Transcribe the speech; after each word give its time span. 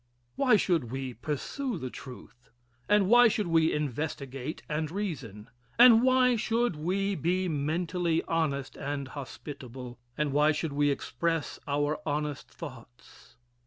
Why 0.35 0.55
should 0.55 0.85
we 0.89 1.13
pursue 1.13 1.77
the 1.77 1.91
truth? 1.91 2.49
and 2.89 3.07
why 3.07 3.27
should 3.27 3.45
we 3.45 3.71
investigate 3.71 4.63
and 4.67 4.89
reason? 4.89 5.51
and 5.77 6.01
why 6.01 6.35
should 6.37 6.75
we 6.75 7.13
be 7.13 7.47
mentally 7.47 8.23
honest 8.27 8.75
and 8.75 9.09
hospitable? 9.09 9.99
and 10.17 10.31
why 10.33 10.53
should 10.53 10.73
we 10.73 10.89
express 10.89 11.59
our 11.67 11.99
honest 12.03 12.49
thoughts? 12.49 13.35